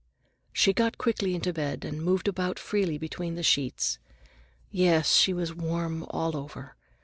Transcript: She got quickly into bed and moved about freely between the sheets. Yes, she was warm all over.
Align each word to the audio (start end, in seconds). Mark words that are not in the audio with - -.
She 0.51 0.73
got 0.73 0.97
quickly 0.97 1.35
into 1.35 1.53
bed 1.53 1.85
and 1.85 2.01
moved 2.01 2.27
about 2.27 2.57
freely 2.57 2.97
between 2.97 3.35
the 3.35 3.43
sheets. 3.43 3.99
Yes, 4.71 5.13
she 5.13 5.31
was 5.31 5.53
warm 5.53 6.05
all 6.09 6.35
over. 6.35 6.75